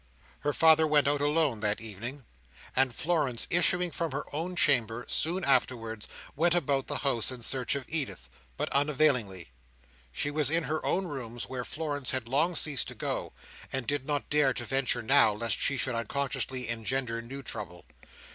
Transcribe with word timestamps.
Her 0.39 0.51
father 0.51 0.87
went 0.87 1.07
out 1.07 1.21
alone, 1.21 1.59
that 1.59 1.79
evening, 1.79 2.23
and 2.75 2.91
Florence 2.95 3.45
issuing 3.51 3.91
from 3.91 4.13
her 4.13 4.23
own 4.33 4.55
chamber 4.55 5.05
soon 5.07 5.43
afterwards, 5.43 6.07
went 6.35 6.55
about 6.55 6.87
the 6.87 6.97
house 7.05 7.29
in 7.31 7.43
search 7.43 7.75
of 7.75 7.85
Edith, 7.87 8.27
but 8.57 8.67
unavailingly. 8.71 9.51
She 10.11 10.31
was 10.31 10.49
in 10.49 10.63
her 10.63 10.83
own 10.83 11.05
rooms, 11.05 11.43
where 11.47 11.63
Florence 11.63 12.09
had 12.09 12.27
long 12.27 12.55
ceased 12.55 12.87
to 12.87 12.95
go, 12.95 13.33
and 13.71 13.85
did 13.85 14.07
not 14.07 14.27
dare 14.31 14.55
to 14.55 14.65
venture 14.65 15.03
now, 15.03 15.33
lest 15.33 15.59
she 15.59 15.77
should 15.77 15.93
unconsciously 15.93 16.67
engender 16.67 17.21
new 17.21 17.43
trouble. 17.43 17.85